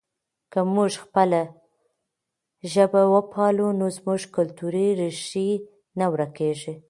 که 0.51 0.59
موږ 0.75 0.91
خپله 1.03 1.41
ژبه 2.73 3.01
وپالو 3.13 3.67
نو 3.79 3.85
زموږ 3.97 4.21
کلتوري 4.35 4.87
ریښې 4.99 5.49
نه 5.99 6.05
ورکېږي. 6.11 6.73